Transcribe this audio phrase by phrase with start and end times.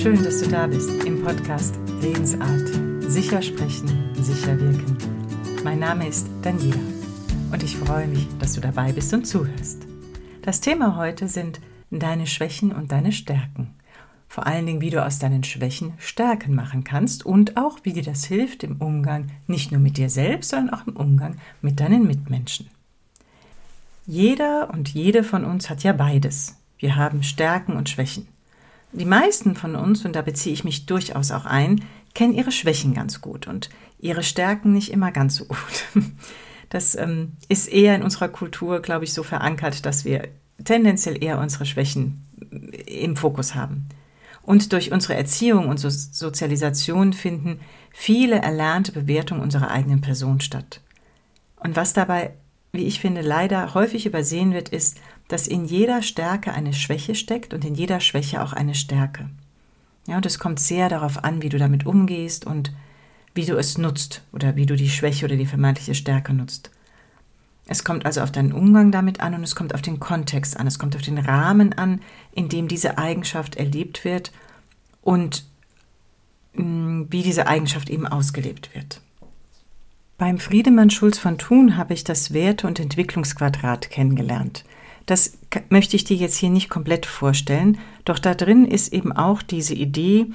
[0.00, 2.68] Schön, dass du da bist im Podcast Redensart.
[3.10, 4.96] Sicher sprechen, sicher wirken.
[5.64, 6.78] Mein Name ist Daniela
[7.50, 9.88] und ich freue mich, dass du dabei bist und zuhörst.
[10.42, 11.60] Das Thema heute sind
[11.90, 13.74] deine Schwächen und deine Stärken.
[14.28, 18.04] Vor allen Dingen, wie du aus deinen Schwächen Stärken machen kannst und auch, wie dir
[18.04, 22.06] das hilft im Umgang nicht nur mit dir selbst, sondern auch im Umgang mit deinen
[22.06, 22.70] Mitmenschen.
[24.06, 26.56] Jeder und jede von uns hat ja beides.
[26.78, 28.28] Wir haben Stärken und Schwächen.
[28.92, 31.84] Die meisten von uns, und da beziehe ich mich durchaus auch ein,
[32.14, 35.84] kennen ihre Schwächen ganz gut und ihre Stärken nicht immer ganz so gut.
[36.70, 40.28] Das ähm, ist eher in unserer Kultur, glaube ich, so verankert, dass wir
[40.62, 43.88] tendenziell eher unsere Schwächen äh, im Fokus haben.
[44.42, 50.80] Und durch unsere Erziehung und so Sozialisation finden viele erlernte Bewertungen unserer eigenen Person statt.
[51.56, 52.32] Und was dabei,
[52.78, 57.52] wie ich finde, leider häufig übersehen wird, ist, dass in jeder Stärke eine Schwäche steckt
[57.52, 59.28] und in jeder Schwäche auch eine Stärke.
[60.06, 62.72] Ja, und es kommt sehr darauf an, wie du damit umgehst und
[63.34, 66.70] wie du es nutzt oder wie du die Schwäche oder die vermeintliche Stärke nutzt.
[67.66, 70.66] Es kommt also auf deinen Umgang damit an und es kommt auf den Kontext an,
[70.66, 72.00] es kommt auf den Rahmen an,
[72.32, 74.32] in dem diese Eigenschaft erlebt wird
[75.02, 75.44] und
[76.54, 79.02] mm, wie diese Eigenschaft eben ausgelebt wird.
[80.18, 84.64] Beim Friedemann Schulz von Thun habe ich das Werte- und Entwicklungsquadrat kennengelernt.
[85.06, 85.38] Das
[85.68, 89.74] möchte ich dir jetzt hier nicht komplett vorstellen, doch da drin ist eben auch diese
[89.74, 90.26] Idee,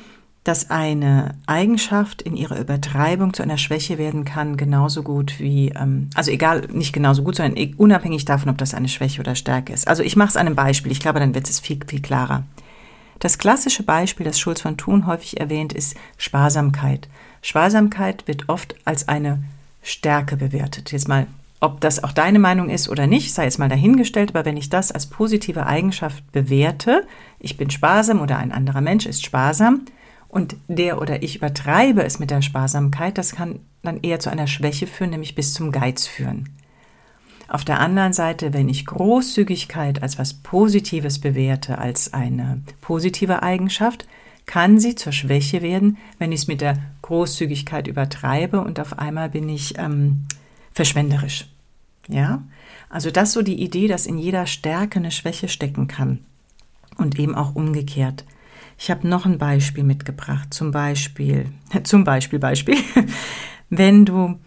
[0.46, 6.10] dass eine Eigenschaft in ihrer Übertreibung zu einer Schwäche werden kann, genauso gut wie, ähm,
[6.16, 9.74] also egal, nicht genauso gut, sondern e, unabhängig davon, ob das eine Schwäche oder Stärke
[9.74, 9.90] ist.
[9.90, 12.44] Also ich mache es an einem Beispiel, ich glaube, dann wird es viel, viel klarer.
[13.20, 17.10] Das klassische Beispiel, das Schulz von Thun häufig erwähnt, ist Sparsamkeit.
[17.42, 19.44] Sparsamkeit wird oft als eine
[19.84, 20.92] Stärke bewertet.
[20.92, 21.28] Jetzt mal
[21.64, 24.68] ob das auch deine Meinung ist oder nicht, sei jetzt mal dahingestellt, aber wenn ich
[24.68, 27.08] das als positive Eigenschaft bewerte,
[27.40, 29.84] ich bin sparsam oder ein anderer Mensch ist sparsam
[30.28, 34.48] und der oder ich übertreibe es mit der Sparsamkeit, das kann dann eher zu einer
[34.48, 36.50] Schwäche führen, nämlich bis zum Geiz führen.
[37.48, 44.06] Auf der anderen Seite, wenn ich Großzügigkeit als was Positives bewerte, als eine positive Eigenschaft,
[44.46, 49.30] kann sie zur Schwäche werden, wenn ich es mit der Großzügigkeit übertreibe und auf einmal
[49.30, 50.26] bin ich ähm,
[50.72, 51.48] verschwenderisch.
[52.08, 52.44] Ja,
[52.90, 56.20] also das so die Idee, dass in jeder Stärke eine Schwäche stecken kann
[56.98, 58.26] und eben auch umgekehrt.
[58.78, 61.46] Ich habe noch ein Beispiel mitgebracht, zum Beispiel,
[61.84, 62.76] zum Beispiel, Beispiel,
[63.70, 64.40] wenn du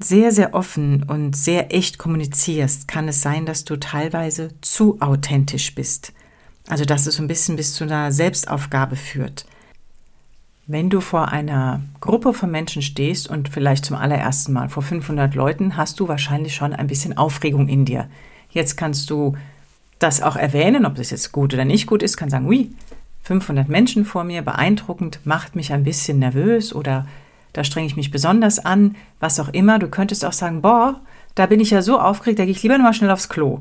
[0.00, 5.74] sehr, sehr offen und sehr echt kommunizierst, kann es sein, dass du teilweise zu authentisch
[5.74, 6.14] bist.
[6.68, 9.46] Also, dass es so ein bisschen bis zu einer Selbstaufgabe führt.
[10.66, 15.34] Wenn du vor einer Gruppe von Menschen stehst und vielleicht zum allerersten Mal vor 500
[15.34, 18.08] Leuten, hast du wahrscheinlich schon ein bisschen Aufregung in dir.
[18.50, 19.36] Jetzt kannst du
[19.98, 22.70] das auch erwähnen, ob das jetzt gut oder nicht gut ist, kann sagen, ui,
[23.24, 27.06] 500 Menschen vor mir, beeindruckend, macht mich ein bisschen nervös oder
[27.52, 29.78] da strenge ich mich besonders an, was auch immer.
[29.78, 31.00] Du könntest auch sagen, boah,
[31.34, 33.60] da bin ich ja so aufgeregt, da gehe ich lieber nochmal schnell aufs Klo.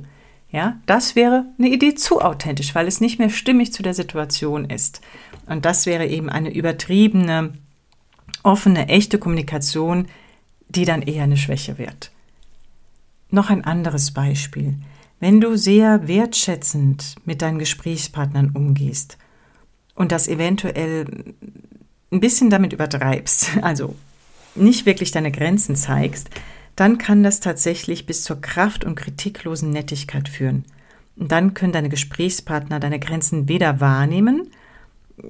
[0.52, 4.70] Ja, das wäre eine Idee zu authentisch, weil es nicht mehr stimmig zu der Situation
[4.70, 5.02] ist.
[5.46, 7.54] Und das wäre eben eine übertriebene,
[8.44, 10.08] offene, echte Kommunikation,
[10.68, 12.12] die dann eher eine Schwäche wird.
[13.30, 14.76] Noch ein anderes Beispiel.
[15.22, 19.18] Wenn du sehr wertschätzend mit deinen Gesprächspartnern umgehst
[19.96, 21.34] und das eventuell
[22.12, 23.96] ein bisschen damit übertreibst, also
[24.56, 26.30] nicht wirklich deine Grenzen zeigst,
[26.81, 30.66] dann kann das tatsächlich bis zur kraft- und kritiklosen Nettigkeit führen.
[31.16, 34.50] Und dann können deine Gesprächspartner deine Grenzen weder wahrnehmen,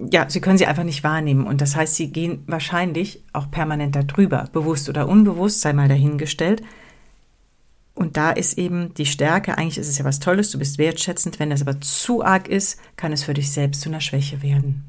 [0.10, 1.46] ja, sie können sie einfach nicht wahrnehmen.
[1.46, 6.64] Und das heißt, sie gehen wahrscheinlich auch permanent darüber, bewusst oder unbewusst, sei mal dahingestellt.
[7.96, 11.38] Und da ist eben die Stärke, eigentlich ist es ja was Tolles, du bist wertschätzend,
[11.38, 14.86] wenn das aber zu arg ist, kann es für dich selbst zu einer Schwäche werden.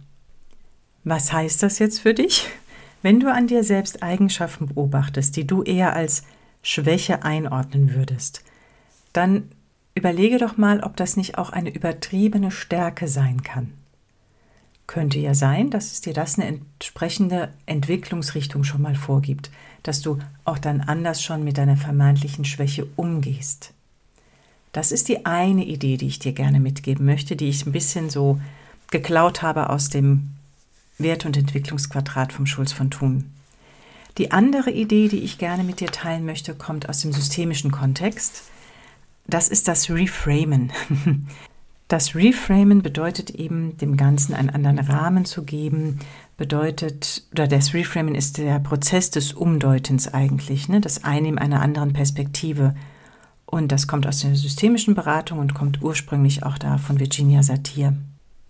[1.02, 2.48] Was heißt das jetzt für dich?
[3.02, 6.22] Wenn du an dir selbst Eigenschaften beobachtest, die du eher als
[6.62, 8.44] Schwäche einordnen würdest,
[9.12, 9.48] dann
[9.94, 13.72] überlege doch mal, ob das nicht auch eine übertriebene Stärke sein kann.
[14.86, 19.50] Könnte ja sein, dass es dir das eine entsprechende Entwicklungsrichtung schon mal vorgibt,
[19.82, 23.72] dass du auch dann anders schon mit deiner vermeintlichen Schwäche umgehst.
[24.72, 28.10] Das ist die eine Idee, die ich dir gerne mitgeben möchte, die ich ein bisschen
[28.10, 28.40] so
[28.90, 30.30] geklaut habe aus dem
[30.98, 33.30] Wert- und Entwicklungsquadrat vom Schulz von Thun.
[34.18, 38.44] Die andere Idee, die ich gerne mit dir teilen möchte, kommt aus dem systemischen Kontext.
[39.26, 40.72] Das ist das Reframen.
[41.88, 45.98] Das Reframen bedeutet eben, dem Ganzen einen anderen Rahmen zu geben,
[46.38, 50.80] bedeutet, oder das Reframen ist der Prozess des Umdeutens eigentlich, ne?
[50.80, 52.74] das Einnehmen einer anderen Perspektive.
[53.44, 57.92] Und das kommt aus der systemischen Beratung und kommt ursprünglich auch da von Virginia Satir.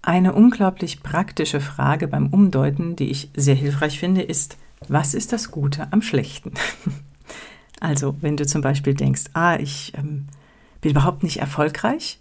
[0.03, 4.57] Eine unglaublich praktische Frage beim Umdeuten, die ich sehr hilfreich finde, ist,
[4.89, 6.53] was ist das Gute am Schlechten?
[7.81, 10.27] also, wenn du zum Beispiel denkst, ah, ich ähm,
[10.81, 12.19] bin überhaupt nicht erfolgreich,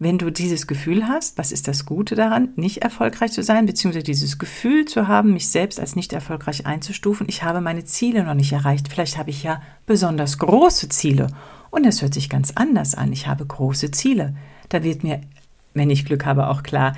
[0.00, 4.04] wenn du dieses Gefühl hast, was ist das Gute daran, nicht erfolgreich zu sein, beziehungsweise
[4.04, 8.34] dieses Gefühl zu haben, mich selbst als nicht erfolgreich einzustufen, ich habe meine Ziele noch
[8.34, 11.26] nicht erreicht, vielleicht habe ich ja besonders große Ziele
[11.70, 14.36] und es hört sich ganz anders an, ich habe große Ziele.
[14.68, 15.20] Da wird mir,
[15.74, 16.94] wenn ich Glück habe, auch klar,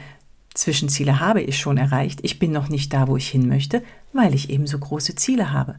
[0.53, 4.35] Zwischenziele habe ich schon erreicht, ich bin noch nicht da, wo ich hin möchte, weil
[4.35, 5.77] ich eben so große Ziele habe.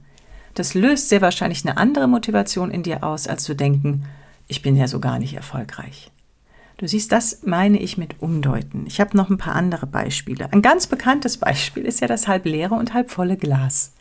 [0.54, 4.04] Das löst sehr wahrscheinlich eine andere Motivation in dir aus, als zu denken,
[4.48, 6.12] ich bin ja so gar nicht erfolgreich.
[6.78, 8.86] Du siehst, das meine ich mit Umdeuten.
[8.88, 10.52] Ich habe noch ein paar andere Beispiele.
[10.52, 13.94] Ein ganz bekanntes Beispiel ist ja das halb leere und halb volle Glas.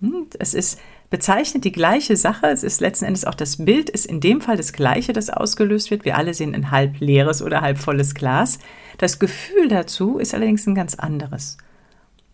[0.00, 2.46] Hm, es ist bezeichnet die gleiche Sache.
[2.48, 5.90] Es ist letzten Endes auch das Bild, ist in dem Fall das gleiche, das ausgelöst
[5.90, 6.04] wird.
[6.04, 8.58] Wir alle sehen ein halb leeres oder halb volles Glas.
[8.98, 11.58] Das Gefühl dazu ist allerdings ein ganz anderes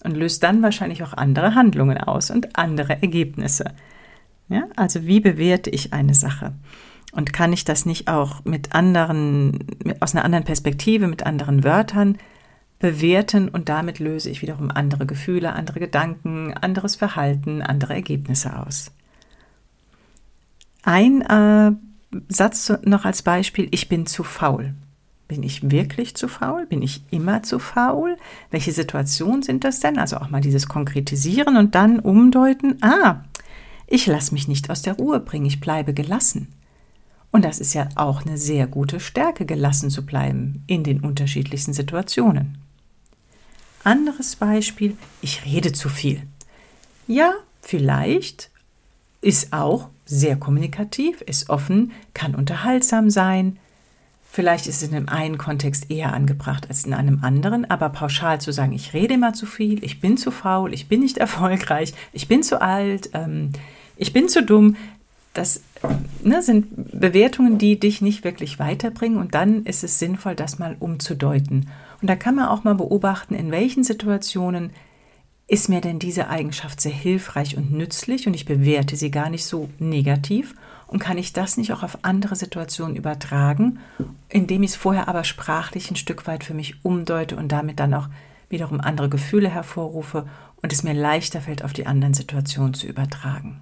[0.05, 3.73] und löst dann wahrscheinlich auch andere Handlungen aus und andere Ergebnisse.
[4.49, 6.53] Ja, also wie bewerte ich eine Sache?
[7.13, 9.59] Und kann ich das nicht auch mit anderen,
[10.01, 12.19] aus einer anderen Perspektive, mit anderen Wörtern
[12.79, 18.93] bewerten und damit löse ich wiederum andere Gefühle, andere Gedanken, anderes Verhalten, andere Ergebnisse aus.
[20.83, 21.73] Ein äh,
[22.29, 24.75] Satz noch als Beispiel, ich bin zu faul.
[25.29, 26.67] Bin ich wirklich zu faul?
[26.67, 28.17] Bin ich immer zu faul?
[28.51, 29.99] Welche Situationen sind das denn?
[29.99, 32.79] Also auch mal dieses Konkretisieren und dann umdeuten.
[32.81, 33.25] Ah,
[33.89, 36.49] ich lasse mich nicht aus der Ruhe bringen, ich bleibe gelassen.
[37.33, 41.73] Und das ist ja auch eine sehr gute Stärke, gelassen zu bleiben in den unterschiedlichsten
[41.73, 42.59] Situationen.
[43.85, 46.23] Anderes Beispiel, ich rede zu viel.
[47.07, 48.51] Ja, vielleicht
[49.21, 53.59] ist auch sehr kommunikativ, ist offen, kann unterhaltsam sein.
[54.37, 58.39] Vielleicht ist es in einem einen Kontext eher angebracht als in einem anderen, aber pauschal
[58.39, 61.95] zu sagen, ich rede immer zu viel, ich bin zu faul, ich bin nicht erfolgreich,
[62.13, 63.53] ich bin zu alt, ähm,
[63.97, 64.77] ich bin zu dumm,
[65.33, 65.63] das
[66.23, 66.67] ne, sind
[67.01, 71.71] Bewertungen, die dich nicht wirklich weiterbringen und dann ist es sinnvoll, das mal umzudeuten.
[72.03, 74.69] Und da kann man auch mal beobachten, in welchen Situationen
[75.47, 79.47] ist mir denn diese Eigenschaft sehr hilfreich und nützlich und ich bewerte sie gar nicht
[79.47, 80.55] so negativ
[80.89, 83.79] und kann ich das nicht auch auf andere Situationen übertragen,
[84.29, 87.95] indem ich es vorher aber sprachlich ein Stück weit für mich umdeute und damit dann
[87.95, 88.09] auch
[88.49, 90.27] wiederum andere Gefühle hervorrufe
[90.63, 93.61] und es mir leichter fällt, auf die anderen Situationen zu übertragen.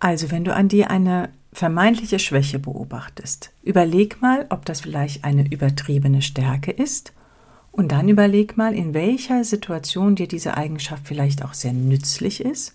[0.00, 5.50] Also, wenn du an dir eine vermeintliche Schwäche beobachtest, überleg mal, ob das vielleicht eine
[5.50, 7.12] übertriebene Stärke ist
[7.72, 12.74] und dann überleg mal, in welcher Situation dir diese Eigenschaft vielleicht auch sehr nützlich ist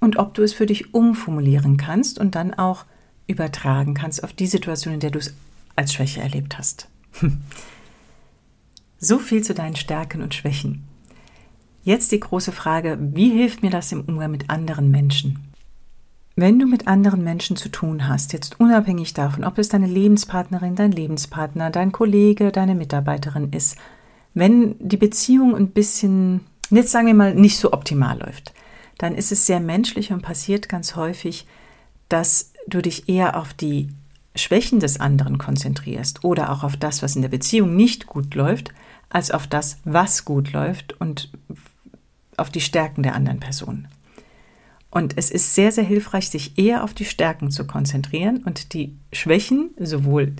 [0.00, 2.84] und ob du es für dich umformulieren kannst und dann auch
[3.30, 5.34] übertragen kannst auf die Situation, in der du es
[5.76, 6.88] als Schwäche erlebt hast.
[8.98, 10.84] so viel zu deinen Stärken und Schwächen.
[11.82, 15.38] Jetzt die große Frage, wie hilft mir das im Umgang mit anderen Menschen?
[16.36, 20.76] Wenn du mit anderen Menschen zu tun hast, jetzt unabhängig davon, ob es deine Lebenspartnerin,
[20.76, 23.76] dein Lebenspartner, dein Kollege, deine Mitarbeiterin ist,
[24.34, 26.40] wenn die Beziehung ein bisschen,
[26.70, 28.54] jetzt sagen wir mal, nicht so optimal läuft,
[28.98, 31.46] dann ist es sehr menschlich und passiert ganz häufig,
[32.08, 33.88] dass du dich eher auf die
[34.36, 38.72] Schwächen des anderen konzentrierst oder auch auf das, was in der Beziehung nicht gut läuft,
[39.08, 41.30] als auf das, was gut läuft und
[42.36, 43.88] auf die Stärken der anderen Person.
[44.90, 48.96] Und es ist sehr, sehr hilfreich, sich eher auf die Stärken zu konzentrieren und die
[49.12, 50.32] Schwächen, sowohl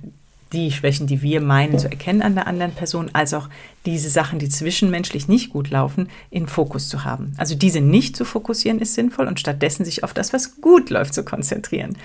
[0.52, 3.48] die Schwächen, die wir meinen zu erkennen an der anderen Person, als auch
[3.86, 7.32] diese Sachen, die zwischenmenschlich nicht gut laufen, in Fokus zu haben.
[7.36, 11.14] Also diese nicht zu fokussieren ist sinnvoll und stattdessen sich auf das, was gut läuft,
[11.14, 11.96] zu konzentrieren.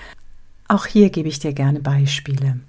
[0.67, 2.59] Auch hier gebe ich dir gerne Beispiele.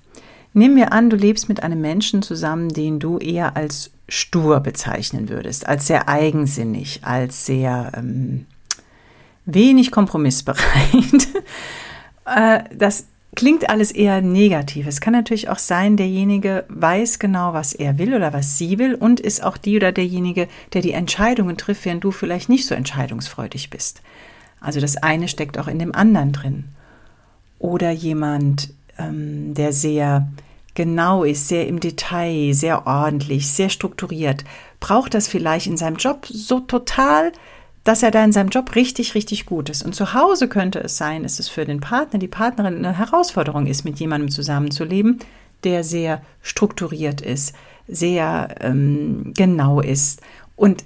[0.53, 5.29] Nehmen wir an, du lebst mit einem Menschen zusammen, den du eher als stur bezeichnen
[5.29, 8.47] würdest, als sehr eigensinnig, als sehr ähm,
[9.45, 10.63] wenig kompromissbereit.
[12.29, 14.87] Äh, das klingt alles eher negativ.
[14.87, 18.95] Es kann natürlich auch sein, derjenige weiß genau, was er will oder was sie will
[18.95, 22.75] und ist auch die oder derjenige, der die Entscheidungen trifft, während du vielleicht nicht so
[22.75, 24.03] entscheidungsfreudig bist.
[24.61, 26.65] Also das eine steckt auch in dem anderen drin.
[27.59, 30.27] Oder jemand, ähm, der sehr
[30.75, 34.45] genau ist, sehr im Detail, sehr ordentlich, sehr strukturiert,
[34.81, 37.33] braucht das vielleicht in seinem Job so total,
[37.87, 39.85] dass er da in seinem Job richtig, richtig gut ist.
[39.85, 43.67] Und zu Hause könnte es sein, dass es für den Partner, die Partnerin eine Herausforderung
[43.67, 45.21] ist, mit jemandem zusammenzuleben,
[45.63, 47.55] der sehr strukturiert ist,
[47.87, 50.21] sehr ähm, genau ist.
[50.57, 50.85] Und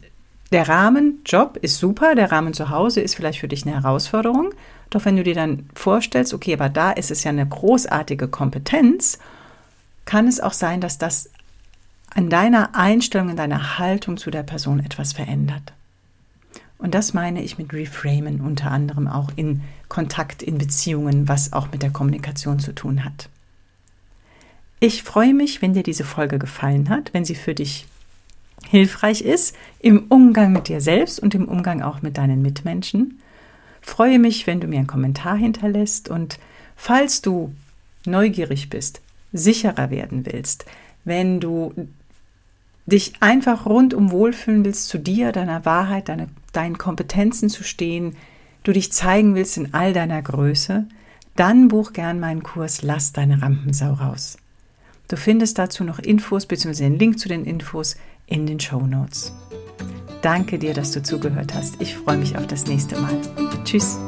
[0.53, 4.53] der Rahmenjob ist super, der Rahmen zu Hause ist vielleicht für dich eine Herausforderung.
[4.91, 9.19] Doch wenn du dir dann vorstellst, okay, aber da ist es ja eine großartige Kompetenz,
[10.05, 11.31] kann es auch sein, dass das
[12.15, 15.73] an deiner Einstellung, in deiner Haltung zu der Person etwas verändert.
[16.81, 21.71] Und das meine ich mit Reframen unter anderem auch in Kontakt, in Beziehungen, was auch
[21.71, 23.29] mit der Kommunikation zu tun hat.
[24.81, 27.87] Ich freue mich, wenn dir diese Folge gefallen hat, wenn sie für dich
[28.67, 33.21] hilfreich ist im Umgang mit dir selbst und im Umgang auch mit deinen Mitmenschen.
[33.83, 36.39] Freue mich, wenn du mir einen Kommentar hinterlässt und
[36.77, 37.55] falls du
[38.07, 40.65] neugierig bist, sicherer werden willst,
[41.05, 41.75] wenn du
[42.87, 48.17] dich einfach rundum wohlfühlen willst, zu dir, deiner Wahrheit, deine, deinen Kompetenzen zu stehen,
[48.63, 50.87] du dich zeigen willst in all deiner Größe,
[51.37, 54.37] dann buch gern meinen Kurs Lass deine Rampensau raus.
[55.09, 56.85] Du findest dazu noch Infos bzw.
[56.85, 57.97] den Link zu den Infos
[58.27, 59.33] in den Show Notes.
[60.23, 61.81] Danke dir, dass du zugehört hast.
[61.81, 63.17] Ich freue mich auf das nächste Mal.
[63.65, 63.99] Tschüss.